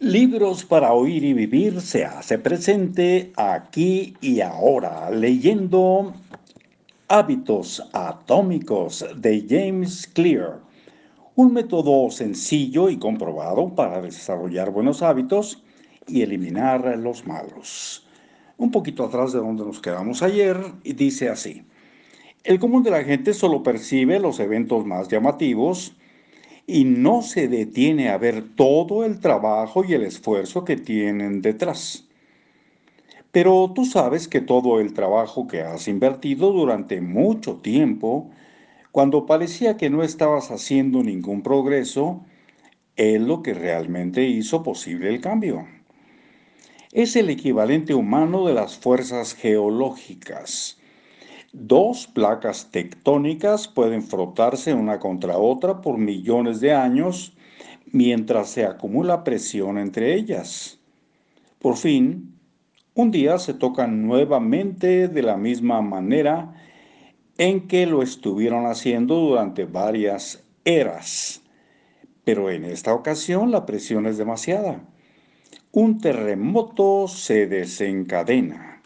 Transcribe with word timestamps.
Libros 0.00 0.64
para 0.64 0.94
oír 0.94 1.22
y 1.24 1.34
vivir 1.34 1.82
se 1.82 2.06
hace 2.06 2.38
presente 2.38 3.34
aquí 3.36 4.16
y 4.22 4.40
ahora, 4.40 5.10
leyendo 5.10 6.14
Hábitos 7.06 7.86
Atómicos 7.92 9.04
de 9.14 9.44
James 9.46 10.06
Clear, 10.06 10.60
un 11.34 11.52
método 11.52 12.10
sencillo 12.10 12.88
y 12.88 12.98
comprobado 12.98 13.74
para 13.74 14.00
desarrollar 14.00 14.70
buenos 14.70 15.02
hábitos 15.02 15.62
y 16.06 16.22
eliminar 16.22 16.96
los 16.98 17.26
malos. 17.26 18.06
Un 18.56 18.70
poquito 18.70 19.04
atrás 19.04 19.34
de 19.34 19.40
donde 19.40 19.66
nos 19.66 19.80
quedamos 19.80 20.22
ayer, 20.22 20.56
dice 20.82 21.28
así, 21.28 21.62
el 22.42 22.58
común 22.58 22.82
de 22.82 22.90
la 22.90 23.04
gente 23.04 23.34
solo 23.34 23.62
percibe 23.62 24.18
los 24.18 24.40
eventos 24.40 24.86
más 24.86 25.08
llamativos, 25.08 25.92
y 26.70 26.84
no 26.84 27.22
se 27.22 27.48
detiene 27.48 28.10
a 28.10 28.16
ver 28.16 28.54
todo 28.54 29.04
el 29.04 29.18
trabajo 29.18 29.84
y 29.84 29.94
el 29.94 30.04
esfuerzo 30.04 30.64
que 30.64 30.76
tienen 30.76 31.42
detrás. 31.42 32.06
Pero 33.32 33.72
tú 33.74 33.84
sabes 33.84 34.28
que 34.28 34.40
todo 34.40 34.78
el 34.78 34.92
trabajo 34.92 35.48
que 35.48 35.62
has 35.62 35.88
invertido 35.88 36.52
durante 36.52 37.00
mucho 37.00 37.56
tiempo, 37.56 38.30
cuando 38.92 39.26
parecía 39.26 39.76
que 39.76 39.90
no 39.90 40.04
estabas 40.04 40.52
haciendo 40.52 41.02
ningún 41.02 41.42
progreso, 41.42 42.24
es 42.94 43.20
lo 43.20 43.42
que 43.42 43.52
realmente 43.52 44.24
hizo 44.26 44.62
posible 44.62 45.08
el 45.08 45.20
cambio. 45.20 45.66
Es 46.92 47.16
el 47.16 47.30
equivalente 47.30 47.94
humano 47.94 48.46
de 48.46 48.54
las 48.54 48.76
fuerzas 48.76 49.34
geológicas 49.34 50.79
Dos 51.52 52.06
placas 52.06 52.70
tectónicas 52.70 53.66
pueden 53.66 54.04
frotarse 54.04 54.72
una 54.72 55.00
contra 55.00 55.36
otra 55.36 55.80
por 55.80 55.98
millones 55.98 56.60
de 56.60 56.72
años 56.72 57.36
mientras 57.90 58.50
se 58.50 58.64
acumula 58.64 59.24
presión 59.24 59.76
entre 59.76 60.14
ellas. 60.14 60.78
Por 61.58 61.76
fin, 61.76 62.38
un 62.94 63.10
día 63.10 63.36
se 63.38 63.54
tocan 63.54 64.06
nuevamente 64.06 65.08
de 65.08 65.22
la 65.22 65.36
misma 65.36 65.82
manera 65.82 66.54
en 67.36 67.66
que 67.66 67.84
lo 67.86 68.02
estuvieron 68.02 68.66
haciendo 68.66 69.16
durante 69.16 69.64
varias 69.64 70.44
eras. 70.64 71.42
Pero 72.22 72.48
en 72.50 72.64
esta 72.64 72.94
ocasión 72.94 73.50
la 73.50 73.66
presión 73.66 74.06
es 74.06 74.18
demasiada. 74.18 74.84
Un 75.72 75.98
terremoto 75.98 77.08
se 77.08 77.48
desencadena. 77.48 78.79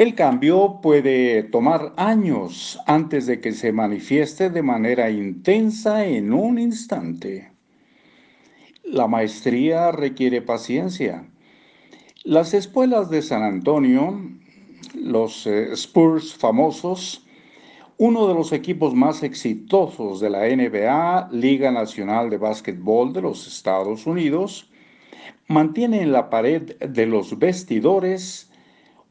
El 0.00 0.14
cambio 0.14 0.80
puede 0.80 1.42
tomar 1.42 1.92
años 1.98 2.80
antes 2.86 3.26
de 3.26 3.38
que 3.38 3.52
se 3.52 3.70
manifieste 3.70 4.48
de 4.48 4.62
manera 4.62 5.10
intensa 5.10 6.06
en 6.06 6.32
un 6.32 6.58
instante. 6.58 7.52
La 8.82 9.08
maestría 9.08 9.92
requiere 9.92 10.40
paciencia. 10.40 11.28
Las 12.24 12.54
escuelas 12.54 13.10
de 13.10 13.20
San 13.20 13.42
Antonio, 13.42 14.18
los 14.94 15.46
eh, 15.46 15.70
Spurs 15.74 16.34
famosos, 16.34 17.26
uno 17.98 18.26
de 18.26 18.32
los 18.32 18.52
equipos 18.52 18.94
más 18.94 19.22
exitosos 19.22 20.18
de 20.18 20.30
la 20.30 20.48
NBA, 20.48 21.28
Liga 21.30 21.70
Nacional 21.70 22.30
de 22.30 22.38
Básquetbol 22.38 23.12
de 23.12 23.20
los 23.20 23.46
Estados 23.46 24.06
Unidos, 24.06 24.70
mantiene 25.46 26.00
en 26.00 26.12
la 26.12 26.30
pared 26.30 26.74
de 26.78 27.04
los 27.04 27.38
vestidores 27.38 28.49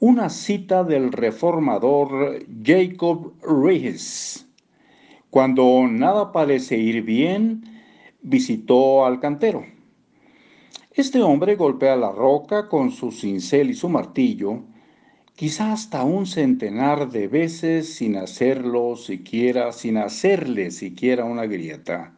una 0.00 0.28
cita 0.28 0.84
del 0.84 1.10
reformador 1.10 2.46
Jacob 2.62 3.32
Riis. 3.42 4.46
Cuando 5.28 5.88
nada 5.88 6.30
parece 6.30 6.76
ir 6.76 7.02
bien, 7.02 7.64
visitó 8.22 9.04
al 9.04 9.18
cantero. 9.18 9.66
Este 10.92 11.20
hombre 11.20 11.56
golpea 11.56 11.96
la 11.96 12.12
roca 12.12 12.68
con 12.68 12.92
su 12.92 13.10
cincel 13.10 13.70
y 13.70 13.74
su 13.74 13.88
martillo, 13.88 14.62
quizá 15.34 15.72
hasta 15.72 16.04
un 16.04 16.26
centenar 16.26 17.10
de 17.10 17.26
veces 17.26 17.94
sin 17.94 18.16
hacerlo 18.16 18.94
siquiera, 18.94 19.72
sin 19.72 19.96
hacerle 19.96 20.70
siquiera 20.70 21.24
una 21.24 21.46
grieta. 21.46 22.14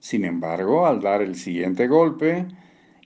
Sin 0.00 0.24
embargo, 0.24 0.86
al 0.86 1.00
dar 1.00 1.22
el 1.22 1.36
siguiente 1.36 1.86
golpe, 1.86 2.48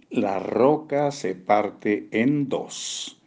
la 0.09 0.39
roca 0.39 1.11
se 1.11 1.35
parte 1.35 2.09
en 2.13 2.49
dos. 2.49 3.21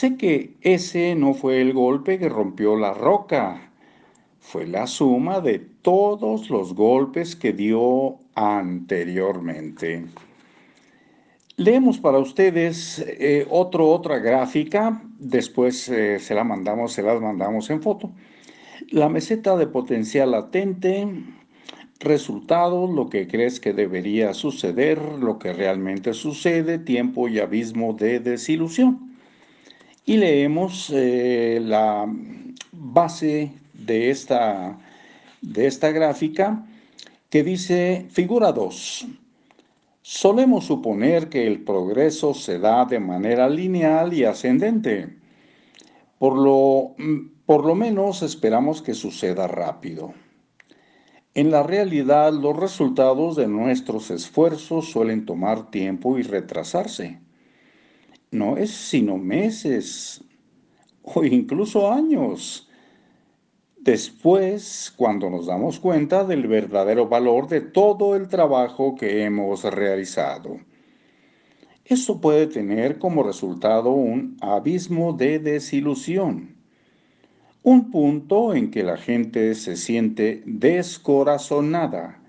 Sé 0.00 0.16
que 0.16 0.56
ese 0.62 1.14
no 1.14 1.34
fue 1.34 1.60
el 1.60 1.74
golpe 1.74 2.18
que 2.18 2.30
rompió 2.30 2.74
la 2.74 2.94
roca, 2.94 3.70
fue 4.38 4.66
la 4.66 4.86
suma 4.86 5.42
de 5.42 5.58
todos 5.58 6.48
los 6.48 6.74
golpes 6.74 7.36
que 7.36 7.52
dio 7.52 8.16
anteriormente. 8.34 10.06
Leemos 11.58 11.98
para 11.98 12.16
ustedes 12.16 13.04
eh, 13.06 13.46
otro, 13.50 13.88
otra 13.90 14.20
gráfica, 14.20 15.02
después 15.18 15.86
eh, 15.90 16.18
se 16.18 16.34
la 16.34 16.44
mandamos, 16.44 16.94
se 16.94 17.02
las 17.02 17.20
mandamos 17.20 17.68
en 17.68 17.82
foto. 17.82 18.10
La 18.88 19.10
meseta 19.10 19.54
de 19.58 19.66
potencial 19.66 20.30
latente, 20.30 21.06
resultados, 21.98 22.88
lo 22.88 23.10
que 23.10 23.28
crees 23.28 23.60
que 23.60 23.74
debería 23.74 24.32
suceder, 24.32 24.98
lo 24.98 25.38
que 25.38 25.52
realmente 25.52 26.14
sucede, 26.14 26.78
tiempo 26.78 27.28
y 27.28 27.38
abismo 27.38 27.92
de 27.92 28.18
desilusión 28.20 29.09
y 30.10 30.16
leemos 30.16 30.90
eh, 30.92 31.60
la 31.62 32.04
base 32.72 33.52
de 33.74 34.10
esta, 34.10 34.76
de 35.40 35.68
esta 35.68 35.92
gráfica 35.92 36.66
que 37.28 37.44
dice 37.44 38.08
figura 38.10 38.50
2. 38.50 39.06
Solemos 40.02 40.64
suponer 40.64 41.28
que 41.28 41.46
el 41.46 41.62
progreso 41.62 42.34
se 42.34 42.58
da 42.58 42.86
de 42.86 42.98
manera 42.98 43.48
lineal 43.48 44.12
y 44.12 44.24
ascendente. 44.24 45.16
Por 46.18 46.36
lo, 46.36 46.96
por 47.46 47.64
lo 47.64 47.76
menos 47.76 48.22
esperamos 48.22 48.82
que 48.82 48.94
suceda 48.94 49.46
rápido. 49.46 50.12
En 51.34 51.52
la 51.52 51.62
realidad, 51.62 52.32
los 52.32 52.56
resultados 52.56 53.36
de 53.36 53.46
nuestros 53.46 54.10
esfuerzos 54.10 54.90
suelen 54.90 55.24
tomar 55.24 55.70
tiempo 55.70 56.18
y 56.18 56.22
retrasarse 56.22 57.20
no 58.30 58.56
es 58.56 58.70
sino 58.70 59.16
meses 59.18 60.24
o 61.02 61.24
incluso 61.24 61.92
años 61.92 62.68
después 63.78 64.92
cuando 64.96 65.30
nos 65.30 65.46
damos 65.46 65.80
cuenta 65.80 66.24
del 66.24 66.46
verdadero 66.46 67.08
valor 67.08 67.48
de 67.48 67.60
todo 67.60 68.14
el 68.14 68.28
trabajo 68.28 68.94
que 68.94 69.24
hemos 69.24 69.64
realizado. 69.64 70.58
Esto 71.84 72.20
puede 72.20 72.46
tener 72.46 72.98
como 72.98 73.22
resultado 73.22 73.90
un 73.90 74.36
abismo 74.40 75.12
de 75.12 75.40
desilusión, 75.40 76.54
un 77.62 77.90
punto 77.90 78.54
en 78.54 78.70
que 78.70 78.84
la 78.84 78.96
gente 78.96 79.54
se 79.54 79.76
siente 79.76 80.42
descorazonada 80.46 82.22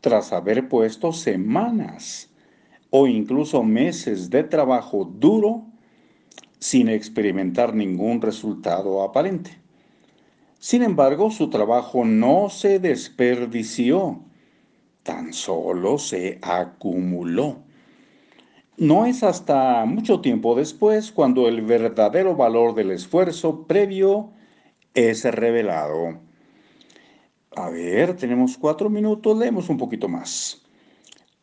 tras 0.00 0.32
haber 0.32 0.68
puesto 0.68 1.12
semanas 1.12 2.30
o 2.90 3.06
incluso 3.06 3.62
meses 3.62 4.30
de 4.30 4.44
trabajo 4.44 5.04
duro 5.04 5.66
sin 6.58 6.88
experimentar 6.88 7.74
ningún 7.74 8.20
resultado 8.20 9.02
aparente. 9.02 9.58
Sin 10.58 10.82
embargo, 10.82 11.30
su 11.30 11.50
trabajo 11.50 12.04
no 12.04 12.48
se 12.48 12.78
desperdició, 12.78 14.20
tan 15.02 15.32
solo 15.32 15.98
se 15.98 16.38
acumuló. 16.42 17.58
No 18.78 19.06
es 19.06 19.22
hasta 19.22 19.84
mucho 19.84 20.20
tiempo 20.20 20.54
después 20.54 21.12
cuando 21.12 21.48
el 21.48 21.62
verdadero 21.62 22.34
valor 22.34 22.74
del 22.74 22.90
esfuerzo 22.90 23.66
previo 23.66 24.32
es 24.92 25.24
revelado. 25.24 26.18
A 27.54 27.70
ver, 27.70 28.16
tenemos 28.16 28.58
cuatro 28.58 28.90
minutos, 28.90 29.38
leemos 29.38 29.70
un 29.70 29.78
poquito 29.78 30.08
más. 30.08 30.65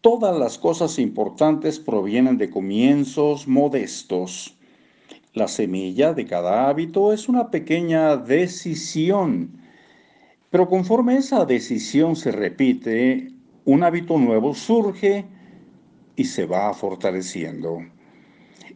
Todas 0.04 0.38
las 0.38 0.58
cosas 0.58 1.00
importantes 1.00 1.80
provienen 1.80 2.38
de 2.38 2.50
comienzos 2.50 3.48
modestos. 3.48 4.54
La 5.34 5.48
semilla 5.48 6.14
de 6.14 6.26
cada 6.26 6.68
hábito 6.68 7.14
es 7.14 7.30
una 7.30 7.50
pequeña 7.50 8.18
decisión, 8.18 9.62
pero 10.50 10.68
conforme 10.68 11.16
esa 11.16 11.46
decisión 11.46 12.18
se 12.18 12.34
repite, 12.34 13.32
un 13.64 13.84
hábito 13.84 14.18
nuevo 14.18 14.54
surge 14.54 15.24
y 16.18 16.26
se 16.26 16.46
va 16.48 16.74
fortaleciendo. 16.74 17.78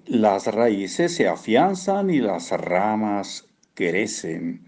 Las 0.06 0.48
raíces 0.48 1.14
se 1.14 1.28
afianzan 1.28 2.10
y 2.10 2.20
las 2.20 2.52
ramas 2.52 3.50
crecen. 3.74 4.62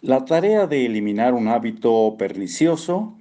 La 0.00 0.24
tarea 0.24 0.66
de 0.66 0.84
eliminar 0.84 1.32
un 1.32 1.46
hábito 1.46 2.16
pernicioso 2.18 3.16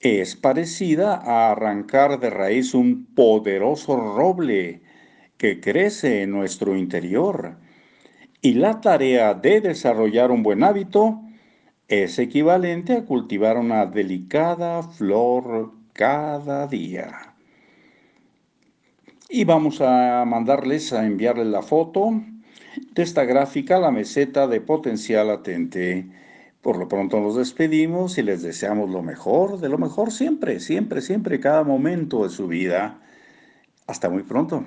es 0.00 0.36
parecida 0.36 1.14
a 1.14 1.50
arrancar 1.50 2.20
de 2.20 2.30
raíz 2.30 2.74
un 2.74 3.06
poderoso 3.14 3.96
roble 3.96 4.82
que 5.36 5.60
crece 5.60 6.22
en 6.22 6.30
nuestro 6.30 6.76
interior. 6.76 7.56
Y 8.40 8.54
la 8.54 8.80
tarea 8.80 9.34
de 9.34 9.60
desarrollar 9.60 10.30
un 10.30 10.42
buen 10.42 10.62
hábito 10.62 11.20
es 11.88 12.18
equivalente 12.18 12.94
a 12.94 13.04
cultivar 13.04 13.56
una 13.56 13.86
delicada 13.86 14.82
flor 14.82 15.72
cada 15.92 16.66
día. 16.66 17.34
Y 19.28 19.44
vamos 19.44 19.80
a 19.80 20.24
mandarles 20.24 20.92
a 20.92 21.04
enviarles 21.04 21.46
la 21.46 21.62
foto 21.62 22.22
de 22.92 23.02
esta 23.02 23.24
gráfica, 23.24 23.78
la 23.78 23.90
meseta 23.90 24.46
de 24.46 24.60
potencial 24.60 25.28
latente. 25.28 26.06
Por 26.66 26.78
lo 26.78 26.88
pronto 26.88 27.20
nos 27.20 27.36
despedimos 27.36 28.18
y 28.18 28.24
les 28.24 28.42
deseamos 28.42 28.90
lo 28.90 29.00
mejor, 29.00 29.60
de 29.60 29.68
lo 29.68 29.78
mejor 29.78 30.10
siempre, 30.10 30.58
siempre, 30.58 31.00
siempre, 31.00 31.38
cada 31.38 31.62
momento 31.62 32.24
de 32.24 32.28
su 32.28 32.48
vida. 32.48 32.98
Hasta 33.86 34.10
muy 34.10 34.24
pronto. 34.24 34.64